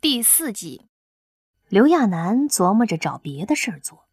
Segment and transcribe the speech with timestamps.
[0.00, 0.86] 第四集，
[1.66, 4.06] 刘亚楠琢磨着找别的事儿做，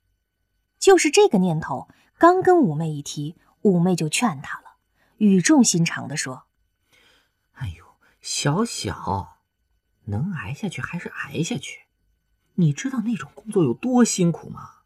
[0.79, 4.77] 就是这个念头刚跟五妹一提，五妹就劝他了，
[5.17, 6.45] 语重心长地说
[7.53, 7.85] ：“哎呦，
[8.19, 9.37] 小小，
[10.05, 11.81] 能挨下去还是挨下去。
[12.55, 14.77] 你知道那种工作有多辛苦吗？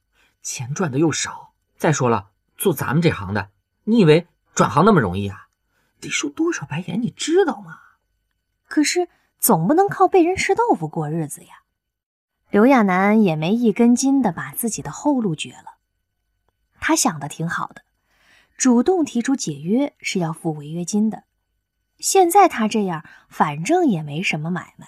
[0.43, 1.54] 钱赚的又少。
[1.77, 3.52] 再说了，做咱们这行的，
[3.86, 5.47] 你以为转行那么容易啊？
[6.02, 7.79] 得受多少白眼，你知道吗？
[8.68, 9.07] 可是。”
[9.39, 11.63] 总不能靠被人吃豆腐过日子呀！
[12.49, 15.77] 刘亚楠也没一根筋的把自己的后路绝了。
[16.79, 17.83] 他想的挺好的，
[18.57, 21.23] 主动提出解约是要付违约金的。
[22.00, 24.87] 现在他这样，反正也没什么买卖，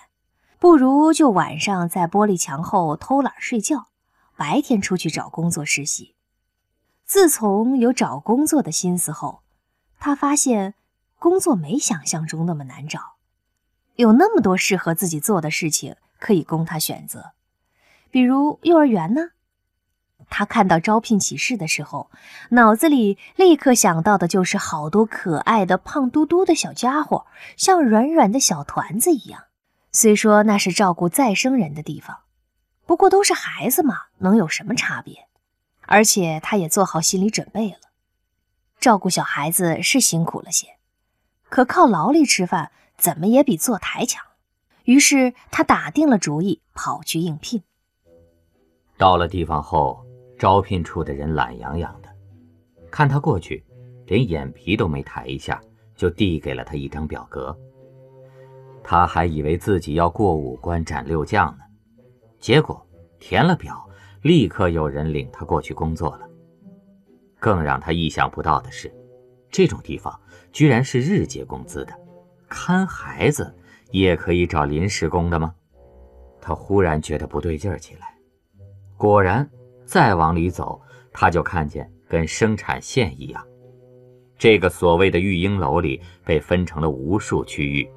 [0.59, 3.87] 不如就晚上在玻璃墙后偷懒睡觉，
[4.35, 6.15] 白天出去找工作实习。
[7.05, 9.41] 自从有找工作的心思后，
[9.99, 10.73] 他发现
[11.19, 13.10] 工作没想象中那么难找。
[13.95, 17.31] 有那么多适合自己做的事情可以供他选择，
[18.09, 19.29] 比如幼儿园呢。
[20.29, 22.09] 他看到招聘启事的时候，
[22.51, 27.25] 脑子里立刻想到的就是好多可爱的胖嘟嘟的小家伙，
[27.57, 29.43] 像软软的小团子一样。
[29.91, 32.19] 虽说那是照顾再生人的地方，
[32.85, 35.27] 不过都是孩子嘛，能有什么差别？
[35.81, 37.79] 而且他也做好心理准备了，
[38.79, 40.77] 照顾小孩子是辛苦了些，
[41.49, 42.71] 可靠劳力吃饭。
[43.01, 44.23] 怎么也比坐台强，
[44.83, 47.63] 于是他打定了主意跑去应聘。
[48.95, 50.05] 到了地方后，
[50.37, 52.09] 招聘处的人懒洋洋的，
[52.91, 53.65] 看他过去，
[54.05, 55.59] 连眼皮都没抬一下，
[55.95, 57.57] 就递给了他一张表格。
[58.83, 61.63] 他还以为自己要过五关斩六将呢，
[62.39, 62.85] 结果
[63.19, 63.83] 填了表，
[64.21, 66.29] 立刻有人领他过去工作了。
[67.39, 68.93] 更让他意想不到的是，
[69.49, 70.21] 这种地方
[70.51, 71.97] 居然是日结工资的。
[72.51, 73.55] 看孩子
[73.91, 75.55] 也可以找临时工的吗？
[76.41, 78.13] 他忽然觉得不对劲儿起来。
[78.97, 79.49] 果然，
[79.85, 80.81] 再往里走，
[81.13, 83.41] 他就看见跟生产线一样，
[84.37, 87.89] 这个所谓的育婴楼里被分成了无数区域，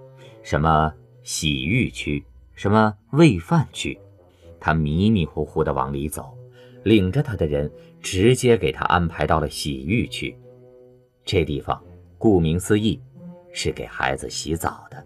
[0.44, 2.24] 什么洗浴区，
[2.54, 3.98] 什么喂饭区。
[4.60, 6.32] 他迷迷糊糊地往里走，
[6.84, 7.68] 领着他的人
[8.00, 10.38] 直接给他安排到了洗浴区。
[11.24, 11.82] 这地方，
[12.18, 13.00] 顾名思义。
[13.54, 15.02] 是给孩子洗澡的。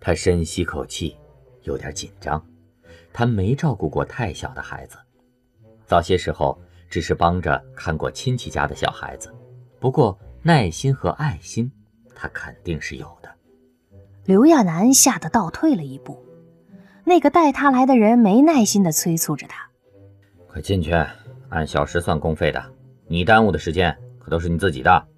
[0.00, 1.16] 他深吸口气，
[1.62, 2.44] 有点紧张。
[3.12, 4.96] 他没照顾过太小的孩子，
[5.84, 6.58] 早些时候
[6.88, 9.32] 只是帮着看过亲戚家的小孩子。
[9.78, 11.70] 不过耐心和爱心，
[12.14, 13.28] 他肯定是有的。
[14.24, 16.24] 刘亚楠吓得倒退了一步。
[17.04, 19.68] 那个带他来的人没耐心地催促着他
[20.46, 20.92] ：“快进去，
[21.48, 22.62] 按小时算工费的。
[23.06, 25.08] 你耽误的时间可都是你自己的。”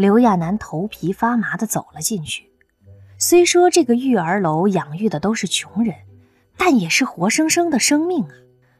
[0.00, 2.50] 刘亚楠头皮发麻地走了进去。
[3.18, 5.94] 虽说这个育儿楼养育的都是穷人，
[6.56, 8.30] 但也是活生生的生命啊！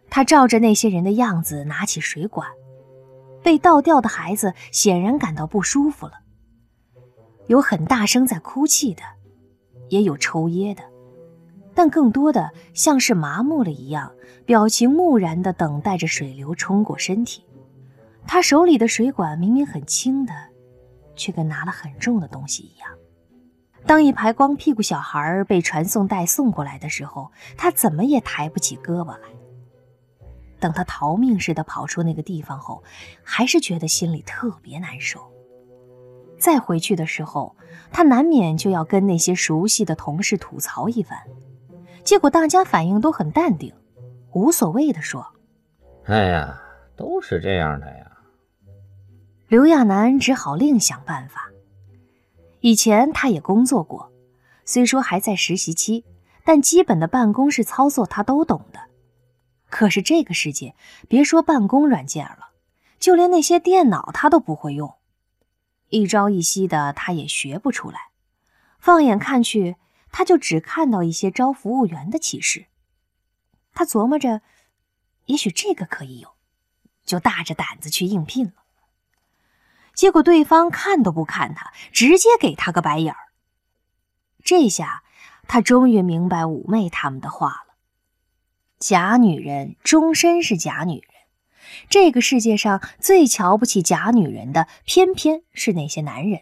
[0.09, 2.49] 他照着那些人的样子拿起水管，
[3.43, 6.15] 被倒掉的孩子显然感到不舒服了。
[7.49, 9.03] 有很大声在哭泣的，
[9.91, 10.83] 也有抽噎的，
[11.75, 14.11] 但更多的像是麻木了一样，
[14.47, 17.45] 表情木然地等待着水流冲过身体。
[18.27, 20.33] 他手里的水管明明很轻的。
[21.21, 22.89] 却跟拿了很重的东西一样。
[23.85, 29.29] 当一排光屁股小孩被传送带送过来的时候，他怎么也抬不起胳膊来。
[30.59, 32.83] 等他逃命似的跑出那个地方后，
[33.23, 35.21] 还是觉得心里特别难受。
[36.39, 37.55] 再回去的时候，
[37.91, 41.19] 他难免就要跟那些熟悉的同事吐槽一番，
[42.03, 43.75] 结果大家反应都很淡定，
[44.33, 45.27] 无所谓的说
[46.05, 46.61] ：“哎呀，
[46.97, 48.07] 都是这样的呀。”
[49.50, 51.50] 刘亚楠只好另想办法。
[52.61, 54.12] 以前他也工作过，
[54.65, 56.05] 虽说还在实习期，
[56.44, 58.78] 但基本的办公室操作他都懂的。
[59.69, 60.77] 可是这个世界，
[61.09, 62.50] 别说办公软件了，
[63.00, 64.94] 就连那些电脑他都不会用，
[65.89, 68.10] 一朝一夕的他也学不出来。
[68.78, 69.75] 放眼看去，
[70.12, 72.66] 他就只看到一些招服务员的启示。
[73.75, 74.42] 他琢磨着，
[75.27, 76.36] 也许这个可以有，
[77.04, 78.53] 就大着胆子去应聘了。
[79.95, 83.19] 结果对方看都不看他，直接给他个白眼儿。
[84.42, 85.03] 这下
[85.47, 87.75] 他终于明白五妹他们的话了：
[88.78, 91.04] 假女人终身是假女人。
[91.89, 96.41] 这个世界上最瞧不起假女人的，偏偏是那些男人。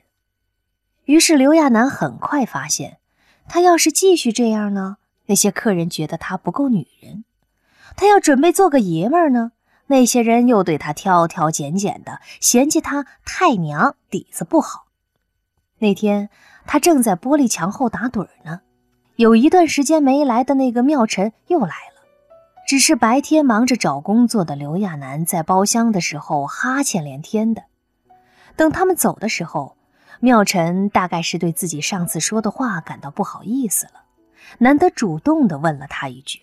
[1.04, 2.98] 于是刘亚楠很快发现，
[3.48, 7.24] 他要是继续这样呢，那些客人觉得他不够女人；
[7.96, 9.52] 他要准备做个爷们儿呢。
[9.88, 14.86] 那些人又对他挑挑拣拣的，嫌弃他太娘，底子不好。
[15.78, 16.30] 那天
[16.66, 18.60] 他正在玻璃墙后打盹呢，
[19.16, 22.02] 有一段时间没来的那个妙晨又来了，
[22.66, 27.64] 只是白天忙着找工作的刘亚楠在包厢的时候哈欠连天的。
[28.56, 29.76] 等他们走的时候，
[30.20, 34.02] 妙晨大概是对自己上次说的话感到不好意思了，
[34.58, 36.42] 难得主动的问了他一句：“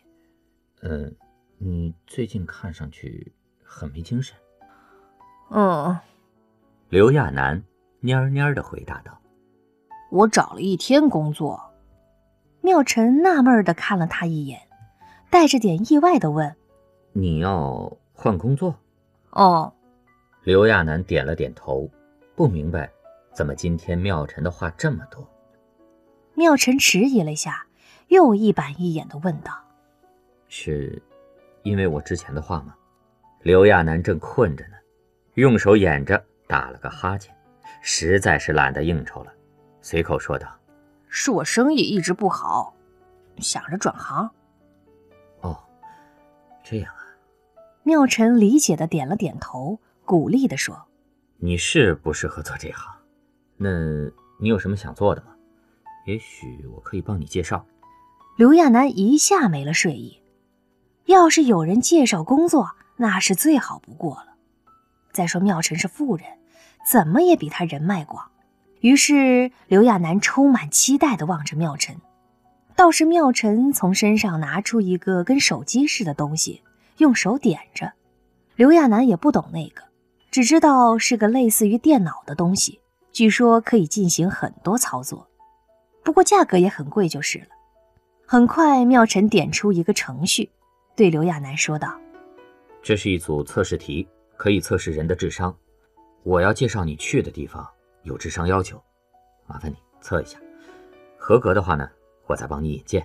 [0.81, 1.13] 嗯，
[1.57, 4.35] 你最近看上去很没精神。
[5.51, 5.97] ”“嗯。”
[6.89, 7.63] 刘亚楠
[8.01, 9.19] 蔫蔫的回答道
[10.11, 11.71] ：“我找了一天工作。”
[12.61, 14.59] 妙晨纳闷的看了他一眼，
[15.29, 16.55] 带着点意外的问
[17.13, 18.75] ：“你要换工作
[19.31, 19.71] ？”“哦。”
[20.43, 21.89] 刘亚楠点了点头，
[22.35, 22.89] 不明白
[23.33, 25.27] 怎么今天妙晨的话这么多。
[26.35, 27.65] 妙晨迟疑了一下，
[28.07, 29.53] 又一板一眼的问道
[30.49, 31.01] ：“是
[31.65, 32.73] 因为我之前的话吗？”
[33.43, 34.77] 刘亚楠正困着呢，
[35.33, 37.35] 用手掩着，打了个哈欠，
[37.81, 39.33] 实在是懒得应酬了，
[39.81, 40.47] 随口说道。
[41.07, 42.73] 是我生意一直不好，
[43.37, 44.29] 想着转行。
[45.41, 45.57] 哦，
[46.63, 47.05] 这样啊。
[47.83, 50.87] 妙晨理解的点了点头，鼓励的说
[51.37, 52.95] ：“你是不适合做这行，
[53.57, 53.69] 那
[54.39, 55.35] 你有什么想做的吗？
[56.07, 57.65] 也许我可以帮你介绍。”
[58.37, 60.19] 刘亚楠一下没了睡意。
[61.05, 64.35] 要是有人介绍工作，那是最好不过了。
[65.13, 66.25] 再说妙晨是富人，
[66.89, 68.25] 怎么也比他人脉广。
[68.81, 71.95] 于是，刘亚楠充满期待地望着妙晨。
[72.75, 76.61] 倒是妙晨从身上拿出一个跟手机似的东西，
[76.97, 77.93] 用手点着。
[78.55, 79.83] 刘亚楠也不懂那个，
[80.31, 82.81] 只知道是个类似于电脑的东西，
[83.11, 85.27] 据说可以进行很多操作，
[86.03, 87.45] 不过价格也很贵就是了。
[88.25, 90.51] 很快，妙晨点出一个程序，
[90.95, 91.99] 对刘亚楠说道
[92.81, 94.07] ：“这是一组测试题，
[94.37, 95.55] 可以测试人的智商。
[96.23, 97.67] 我要介绍你去的地方。”
[98.03, 98.79] 有智商要求，
[99.47, 100.37] 麻烦你测一下，
[101.17, 101.89] 合格的话呢，
[102.27, 103.03] 我再帮你引荐。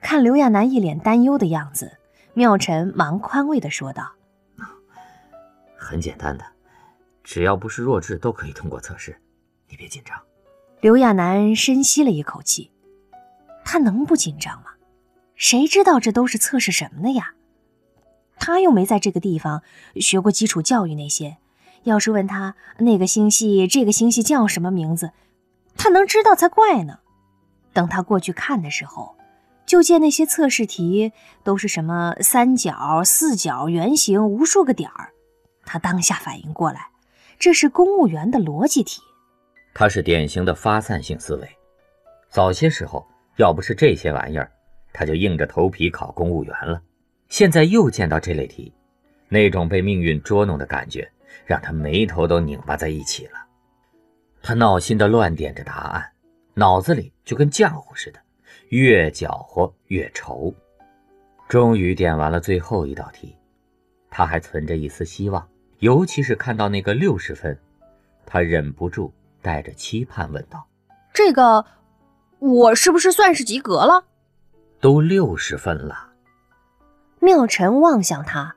[0.00, 1.98] 看刘亚楠一脸担忧的样子，
[2.32, 4.10] 妙晨忙宽慰的说道
[5.76, 6.44] ：“很简单的，
[7.22, 9.14] 只要不是弱智都可以通过测试，
[9.68, 10.18] 你别紧张。”
[10.80, 12.72] 刘亚楠深吸了一口气，
[13.66, 14.70] 他能不紧张吗？
[15.38, 17.32] 谁知道这都是测试什么的呀？
[18.40, 19.62] 他又没在这个地方
[19.96, 21.38] 学过基础教育那些。
[21.84, 25.12] 要是问他那个星系、这个星系叫什么名字，
[25.76, 26.98] 他能知道才怪呢。
[27.72, 29.16] 等他过去看的时候，
[29.64, 31.12] 就见那些测试题
[31.44, 35.12] 都是什么三角、四角、圆形，无数个点儿。
[35.64, 36.88] 他当下反应过来，
[37.38, 39.00] 这是公务员的逻辑题。
[39.72, 41.48] 他是典型的发散性思维。
[42.28, 43.06] 早些时候，
[43.36, 44.50] 要不是这些玩意儿，
[44.92, 46.82] 他就硬着头皮考公务员了。
[47.28, 48.72] 现在又见到这类题，
[49.28, 51.10] 那种被命运捉弄的感觉。
[51.44, 53.32] 让他眉头都拧巴在一起了，
[54.42, 56.12] 他闹心的乱点着答案，
[56.54, 58.20] 脑子里就跟浆糊似的，
[58.68, 60.52] 越搅和越稠。
[61.48, 63.34] 终于点完了最后一道题，
[64.10, 65.46] 他还存着一丝希望，
[65.78, 67.58] 尤其是看到那个六十分，
[68.26, 70.66] 他忍不住带着期盼问道
[71.14, 71.64] ：“这个，
[72.40, 74.04] 我是不是算是及格了？”
[74.80, 76.08] 都六十分了。
[77.20, 78.54] 妙晨望向他，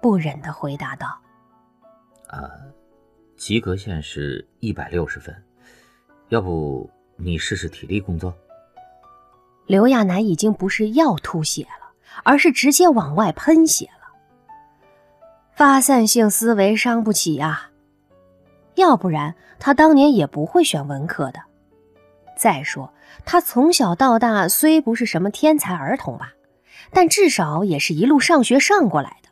[0.00, 1.18] 不忍的回答道。
[2.28, 2.50] 啊，
[3.36, 5.34] 及格线是一百六十分，
[6.30, 8.32] 要不你试试体力工作？
[9.66, 11.92] 刘亚楠已经不是要吐血了，
[12.22, 14.08] 而是直接往外喷血了。
[15.54, 17.70] 发散性思维伤不起呀，
[18.74, 21.40] 要不然他当年也不会选文科的。
[22.36, 22.92] 再说
[23.24, 26.32] 他从小到大虽不是什么天才儿童吧，
[26.90, 29.28] 但至少也是一路上学上过来的，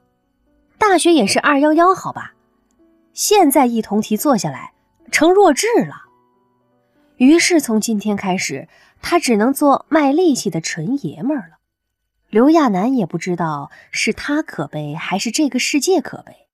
[0.78, 2.34] 大学也是二幺幺，好吧。
[3.12, 4.72] 现在一同题做下来，
[5.10, 6.02] 成弱智了。
[7.16, 8.68] 于是从今天开始，
[9.02, 11.58] 他只能做卖力气的纯爷们儿了。
[12.30, 16.48] 刘亚楠也不知道是他可悲还是这个世界可悲，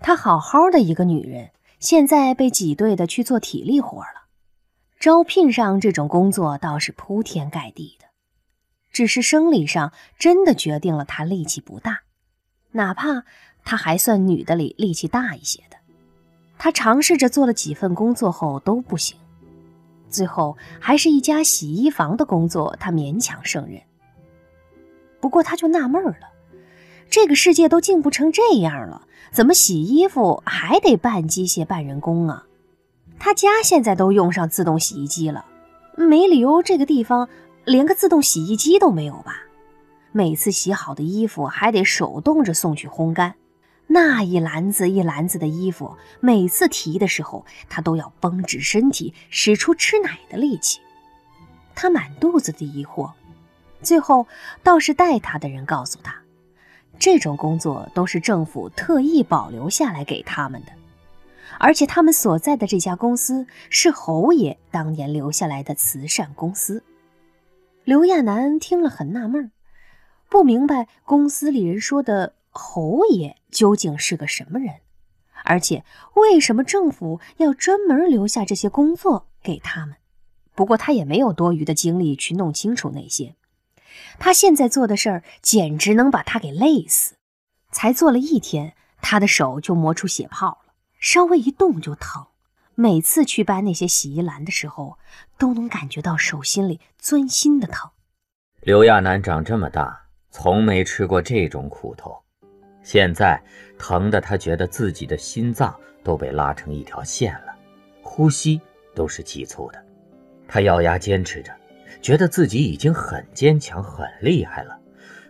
[0.00, 4.23] 她好好的一个女人，现在被挤兑的去做体力活了。
[5.04, 8.06] 招聘上这种工作倒是铺天盖地的，
[8.90, 12.00] 只是生理上真的决定了她力气不大，
[12.72, 13.24] 哪怕
[13.66, 15.76] 她还算女的里力气大一些的。
[16.56, 19.18] 他尝试着做了几份工作后都不行，
[20.08, 23.82] 最后还是一家洗衣房的工作，他勉强胜任。
[25.20, 26.30] 不过他就纳闷了，
[27.10, 32.46] 这个世界都进步成这样了，怎么洗衣服还得半机械半人工啊？
[33.24, 35.46] 他家现在都用上自动洗衣机了，
[35.96, 37.26] 没理由这个地方
[37.64, 39.44] 连个自动洗衣机都没有吧？
[40.12, 43.34] 每次洗好的衣服还得手动着送去烘干。
[43.86, 50.78] 那一篮子一篮子的衣服，每次提的时候，他都要绷直身体，使出吃奶的力气。
[51.74, 53.10] 他满肚子的疑惑，
[53.80, 54.26] 最后，
[54.62, 56.14] 倒是带他的人告诉他，
[56.98, 60.72] 这种工作都是政府特意保留下来给他们的，
[61.58, 66.82] 而且他们所在的这家公司是侯爷当年留下来的慈善公司。
[67.84, 69.50] 刘亚楠听了很纳闷，
[70.28, 74.76] 不明白公司里人说的侯爷究竟是个什么人，
[75.44, 75.84] 而且
[76.14, 79.96] 为什么政府要专门留下这些工作给他们。
[80.54, 83.34] 不过他也没有多余的精力去弄清楚那些。
[84.18, 87.14] 他现在做的事儿简直能把他给累死。
[87.70, 90.63] 才做了一天，他的手就磨出血泡，
[91.04, 92.28] 稍微一动就疼。
[92.74, 94.98] 每次去搬那些洗衣篮的时候，
[95.36, 97.90] 都能感觉到手心里钻心的疼。
[98.62, 102.18] 刘亚楠长这么大，从没吃过这种苦头，
[102.82, 103.38] 现在
[103.78, 107.54] 疼得他觉得自己的心脏都被拉成一条线了，
[108.00, 108.58] 呼吸
[108.94, 109.84] 都是急促的。
[110.48, 111.52] 他咬牙坚持着。
[112.00, 114.78] 觉得自己已经很坚强、很厉害了，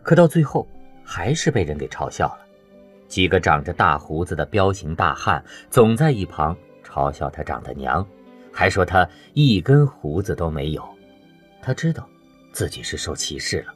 [0.02, 0.66] 可到最后
[1.04, 2.43] 还是被人给嘲笑了。
[3.14, 5.40] 几个长着大胡子的彪形大汉
[5.70, 8.04] 总在一旁嘲笑他长得娘，
[8.52, 10.84] 还说他一根胡子都没有。
[11.62, 12.08] 他知道
[12.50, 13.74] 自己是受歧视了。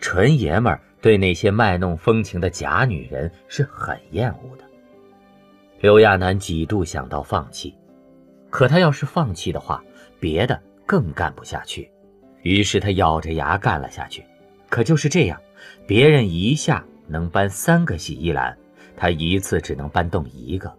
[0.00, 4.64] 纯爷们儿对那些卖弄风情的假女人是很厌恶的。
[5.80, 7.74] 刘亚楠几度想到放弃，
[8.48, 9.84] 可他要是放弃的话，
[10.18, 11.92] 别的更干不下去。
[12.40, 14.24] 于是他咬着牙干了下去，
[14.70, 15.38] 可就是这样，
[15.86, 18.56] 别人一下能搬三个洗衣篮，
[19.02, 20.72] 他一次只能搬动一个。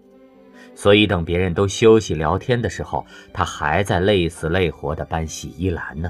[0.73, 6.09] 所以等别人都休息聊天的时候，他还在累死累活地搬洗衣篮呢。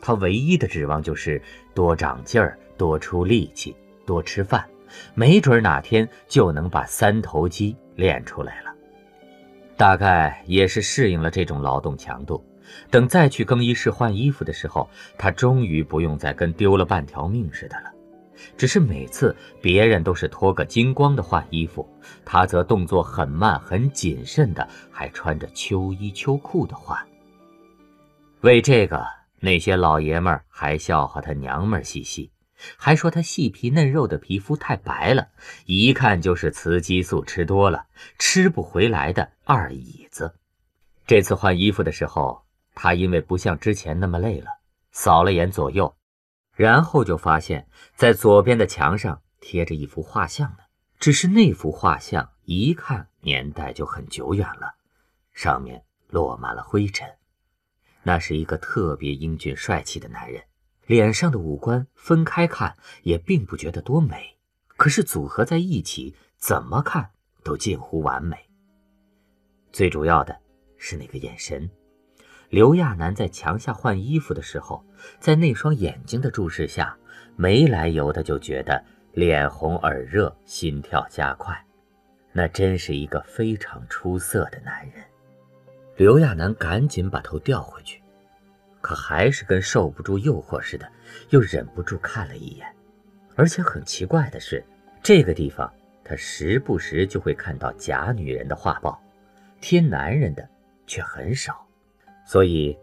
[0.00, 1.40] 他唯一的指望就是
[1.74, 4.66] 多长劲儿、多出力气、多吃饭，
[5.14, 8.74] 没准哪天就能把三头肌练出来了。
[9.76, 12.44] 大概也是适应了这种劳动强度。
[12.90, 17.92] 等再去更衣室换衣服的时候，他终于不用再跟丢了半条命似的了。
[18.56, 21.88] 只是每次别人都是脱个精光的换衣服，
[22.24, 26.98] 他则动作很慢、很谨慎的，还穿着秋衣秋裤的换。
[28.40, 29.06] 为这个，
[29.40, 32.30] 那些老爷们儿还笑话他娘们儿兮兮，
[32.76, 35.28] 还说他细皮嫩肉的皮肤太白了，
[35.66, 37.86] 一看就是雌激素吃多了，
[38.18, 40.34] 吃不回来的二椅子。
[41.06, 42.42] 这次换衣服的时候。
[42.74, 44.46] 他因为不像之前那么累了，
[44.92, 45.94] 扫了眼左右，
[46.54, 50.58] 然后就发现，在左边的墙上贴着一幅画像呢。
[50.98, 54.76] 只是那幅画像一看年代就很久远了，
[55.32, 57.08] 上面落满了灰尘。
[58.04, 60.44] 那是一个特别英俊帅气的男人，
[60.86, 64.38] 脸上的五官分开看也并不觉得多美，
[64.76, 67.10] 可是组合在一起，怎么看
[67.42, 68.36] 都近乎完美。
[69.72, 70.38] 最主要的
[70.76, 71.68] 是那个眼神。
[72.52, 74.84] 刘亚楠在墙下换衣服的时候，
[75.18, 76.94] 在那双眼睛的注视下，
[77.34, 81.58] 没来由的就觉得脸红耳热，心跳加快。
[82.30, 85.02] 那真是一个非常出色的男人。
[85.96, 88.02] 刘亚楠赶紧把头调回去，
[88.82, 90.86] 可还是跟受不住诱惑似的，
[91.30, 92.66] 又忍不住看了一眼。
[93.34, 94.62] 而且很奇怪的是，
[95.02, 95.72] 这个地方
[96.04, 99.02] 他时不时就会看到假女人的画报，
[99.58, 100.46] 贴男人的
[100.86, 101.66] 却很少。
[102.24, 102.76] 所以，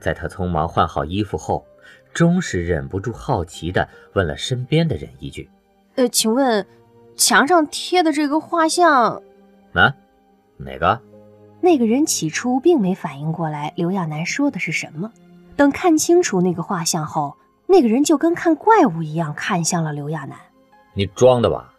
[0.00, 1.64] 在他匆忙换好衣服后，
[2.12, 5.48] 终是忍不住好奇地问了身边的人一句
[5.96, 6.66] ：“呃，请问，
[7.16, 9.22] 墙上贴的这个画像……
[9.74, 9.94] 啊，
[10.56, 11.00] 哪个？”
[11.60, 15.12] 那个人起初并没反应过来刘亚楠说的是什么，
[15.56, 20.38] 等看清楚那个画像后，那个人就跟看怪物一样看向了刘亚楠
[20.94, 21.74] ：“你装的吧？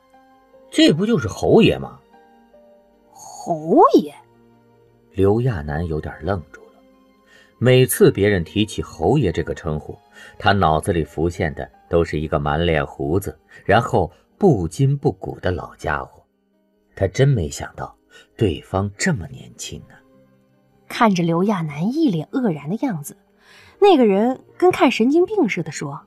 [0.69, 1.97] 这不就是侯爷吗？”
[3.11, 4.13] 侯爷，
[5.13, 6.58] 刘亚楠有点愣住。
[7.61, 9.97] 每次别人提起侯爷这个称呼，
[10.37, 16.23] 他脑子里浮现的都是一个满脸胡子，然后不筋不骨的老家伙。
[16.95, 17.93] 他真没想到
[18.37, 19.95] 对方这么年轻呢。
[20.87, 23.17] 看着刘亚楠一脸愕然的样子，
[23.77, 25.99] 那个人跟看神经病似的说：“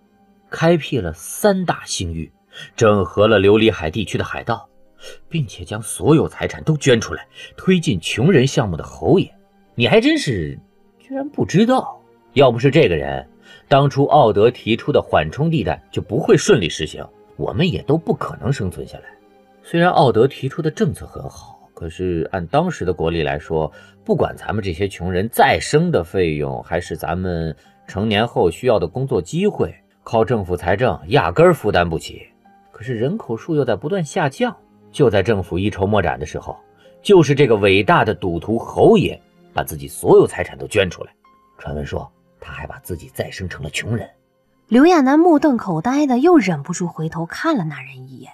[0.49, 2.33] 开辟了三大星域，
[2.75, 4.67] 整合了琉璃海地区的海盗，
[5.29, 7.29] 并且将所有财产都捐出来
[7.59, 9.35] 推进穷人项目的侯爷，
[9.75, 10.59] 你还真是……”
[11.13, 12.01] 居然不知道，
[12.33, 13.29] 要不是这个人，
[13.69, 19.05] 当初奥德提出的缓冲地带就不会顺利实行，我们也都不可能生存下来。
[19.63, 23.71] 虽然奥德提出的政策很好，可是按当时的国力来说，
[24.07, 27.55] 不管咱们这些穷人再生的费用，还是咱们
[27.87, 29.71] 成年后需要的工作机会，
[30.03, 32.23] 靠政府财政压根儿负担不起。
[32.71, 34.57] 可是人口数又在不断下降，
[34.91, 36.57] 就在政府一筹莫展的时候，
[37.03, 39.21] 就是这个伟大的赌徒侯爷。
[39.53, 41.15] 把自己所有财产都捐出来，
[41.59, 44.09] 传闻说他还把自己再生成了穷人。
[44.69, 48.33] 刘亚楠目瞪口呆的，又忍不住回头看了那人一眼。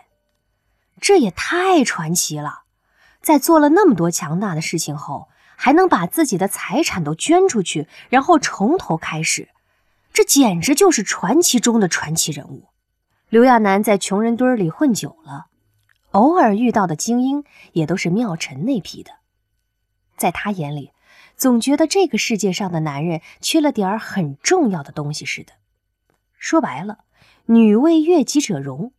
[1.01, 2.63] 这也太传奇了，
[3.21, 9.49] 在做了那么多强大的事情后，还能把自己的财产都捐出去，然后从头开始，
[10.13, 12.69] 这简直就是传奇中的传奇人物。
[13.29, 15.47] 刘亚楠在穷人堆里混久了，
[16.13, 19.11] 偶尔遇到的精英也都是妙晨那批的，
[20.17, 20.93] 在他眼里，
[21.39, 25.53] 总觉得这个世界上的男人缺了点儿很重要的东西似的。
[26.37, 27.05] 说白了，
[27.47, 28.93] 女为悦己者容。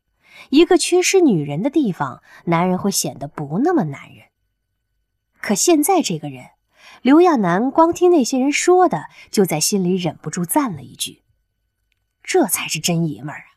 [0.50, 4.28] 一个缺失女人的地方，男人会显得不那么男人。
[5.42, 6.46] 可现在这个人，
[7.02, 11.24] 刘亚楠光听那些人说的，就在心里忍不住赞了一句
[12.24, 13.48] ：“这才是真爷们儿啊！”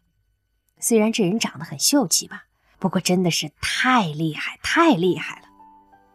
[0.81, 2.47] 虽然这人长得很秀气吧，
[2.81, 5.47] 不过真的是太厉害，太厉害了。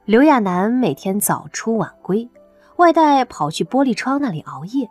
[0.04, 2.30] 刘亚楠每天早出晚归，
[2.78, 4.90] 外带跑去玻璃窗那里熬夜，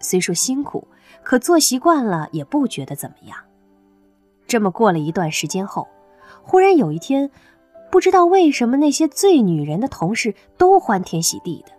[0.00, 0.86] 虽说辛苦，
[1.22, 3.38] 可做习惯了也不觉得怎么样。
[4.46, 5.88] 这么过了一段时间后，
[6.42, 7.30] 忽然有一天，
[7.90, 11.72] 不知道为什么那些最女人的同事都欢天喜地的。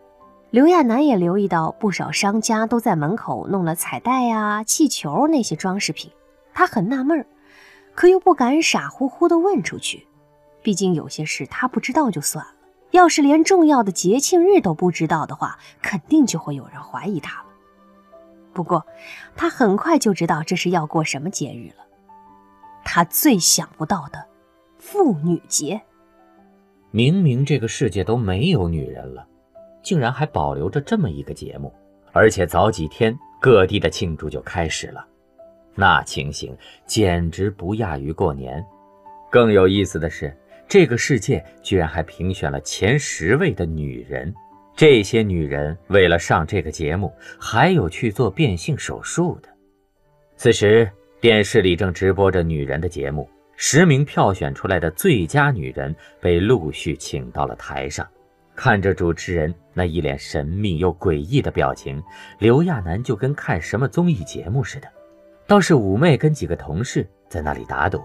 [0.52, 6.10] 刘亚楠也留意到不少商家都在门口弄了彩带呀、气球那些装饰品，
[6.54, 7.28] 他很纳闷儿，
[7.94, 10.08] 可又不敢傻乎乎的问出去，
[10.64, 12.52] 毕竟有些事他不知道就算了，
[12.92, 17.48] 要是连重要的节庆日都不知道的话，肯定就会有人怀疑他了。
[18.54, 18.86] 不过，
[19.36, 21.86] 他很快就知道这是要过什么节日了。
[22.86, 24.26] 他最想不到的
[24.78, 25.82] 妇女节，
[26.92, 29.28] 明明这个世界都没有女人了，
[29.84, 31.74] 竟然还保留着这么一个节目，
[32.14, 35.06] 而且早几天各地的庆祝就开始了，
[35.74, 38.66] 那情形简直不亚于过年。
[39.30, 40.34] 更有意思的是，
[40.68, 44.34] 这个世界居然还评选了前十位的女人，
[44.76, 49.50] 这些女人为了上这个节目，还有去做变性手术的。
[50.36, 50.90] 此时。
[51.22, 58.08] 电视里正直播着女人的节目，十名票选出来的最佳女人被陆续请到了台上。
[58.54, 62.04] 看着主持人那一脸神秘又诡异的表情，
[62.38, 64.88] 刘亚楠就跟看什么综艺节目似的。
[65.48, 68.04] 倒是五妹跟几个同事在那里打赌，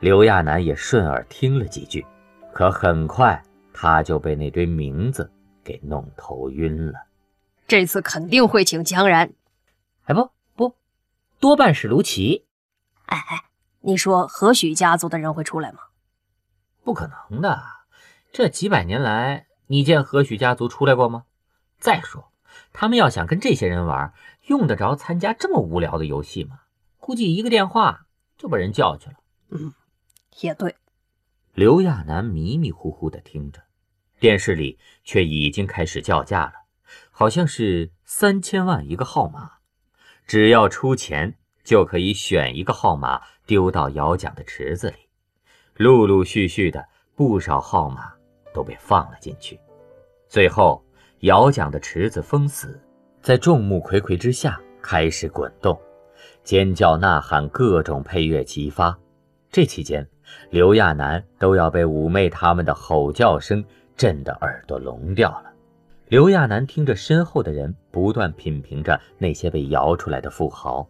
[0.00, 2.06] 刘亚楠也顺耳听了几句，
[2.54, 3.42] 可很快
[3.74, 5.30] 他就被那堆名字
[5.62, 7.06] 给弄头晕了。
[7.68, 9.30] 这次肯定会请江然，
[10.04, 10.74] 哎不不，
[11.38, 12.46] 多半是卢奇。
[13.04, 13.44] 哎哎，
[13.80, 15.80] 你说何许家族的人会出来吗？
[16.82, 17.62] 不可能的，
[18.32, 21.24] 这几百年来，你见何许家族出来过吗？
[21.78, 22.32] 再说，
[22.72, 24.14] 他们要想跟这些人玩，
[24.46, 26.60] 用得着参加这么无聊的游戏吗？
[26.98, 28.06] 估计一个电话
[28.38, 29.16] 就把人叫去了。
[29.50, 29.72] 嗯，
[30.40, 30.76] 也对。
[31.54, 33.60] 刘亚楠迷迷糊糊的听着，
[34.18, 36.52] 电视里却已经开始叫价了，
[37.10, 39.58] 好像是三千万一个号码，
[40.26, 41.36] 只要出钱。
[41.62, 44.96] 就可以选一个号码丢到摇奖的池子里，
[45.76, 48.10] 陆陆续续的不少号码
[48.52, 49.60] 都被放了进去，
[50.26, 50.82] 最后
[51.20, 52.80] 摇奖的池子封死，
[53.20, 55.78] 在众目睽睽之下开始滚动，
[56.42, 58.98] 尖叫呐喊，各种配乐齐发。
[59.50, 60.08] 这期间，
[60.50, 63.64] 刘亚楠都要被五妹他们的吼叫声
[63.96, 65.52] 震得耳朵聋掉了。
[66.08, 70.88] 刘亚楠听着身后的人不断品评着那些被摇出来的富豪。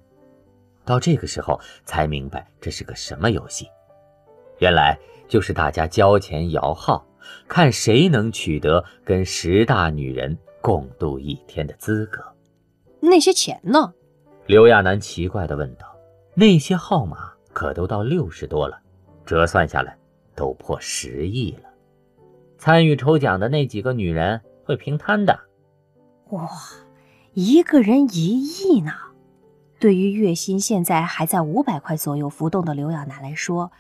[0.85, 3.69] 到这个时候才明白这是个什么游戏，
[4.59, 4.99] 原来
[5.29, 7.07] 就是大家交钱摇号，
[7.47, 12.23] 看谁能取得跟十大女人共度一天的资格。
[13.01, 13.93] 那些钱呢？
[14.47, 15.87] 刘亚楠奇怪地问道。
[16.35, 18.81] 那些号码可都到六十多了，
[19.31, 19.97] 折算下来
[20.35, 21.71] 都破十亿了。
[22.59, 25.39] 参与抽奖的那几个女人会平摊的。
[26.31, 26.51] 哇，
[27.35, 28.93] 一个人一亿呢！
[29.79, 33.71] 对于月薪现在还在五百块左右浮动的刘亚楠来说，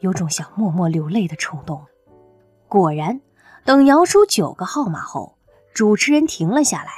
[0.00, 1.86] 有种想默默流泪的冲动。
[2.68, 3.22] 果然，
[3.64, 5.38] 等摇出九个号码后，
[5.72, 6.90] 主持人停了下来，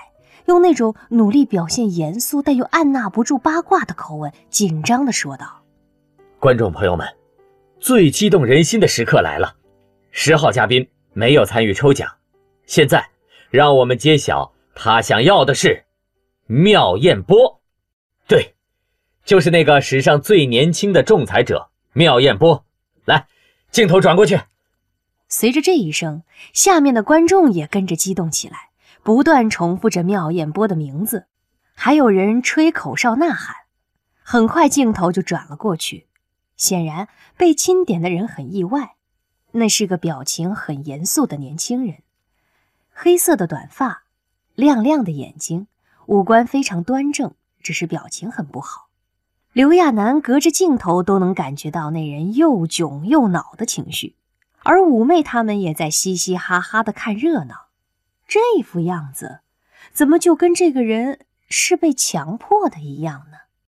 [0.47, 5.63] 用那种努力表现严肃但又按捺不住八卦的口吻，紧张地说道
[6.41, 7.07] ：“观众朋友们，
[7.85, 9.57] 最激动人心的时刻来了！
[10.11, 12.11] 十号嘉宾没有参与抽奖，
[12.65, 13.11] 现在
[13.51, 15.85] 让我们揭晓他想要的是
[16.47, 17.61] 妙艳波。”
[18.27, 18.55] 对，
[19.27, 22.65] 就是那个史上最年轻的仲裁者妙艳波。
[23.05, 23.27] 来，
[23.71, 24.41] 镜头转过去。
[25.29, 26.23] 随着这一声，
[26.55, 28.71] 下面的观众也跟着激动起来，
[29.03, 31.27] 不断重复着妙艳波的名字，
[31.75, 33.55] 还有人吹口哨呐喊。
[34.23, 36.07] 很快，镜头就转了过去。
[36.57, 38.97] 显然，被钦点的人很意外，
[39.53, 41.99] 那是个表情很严肃的年轻人，
[42.93, 44.05] 黑色的短发，
[44.55, 45.67] 亮亮的眼睛，
[46.07, 47.35] 五官非常端正。
[47.63, 48.89] 只是表情很不好，
[49.55, 54.17] 刘亚楠隔着镜头都能感觉到那人又囧又恼的情绪，
[54.65, 57.69] 而五妹他们也在嘻嘻哈哈的看热闹。
[58.29, 59.41] 这副样子，
[59.95, 63.39] 怎么就跟这个人是被强迫的一样呢？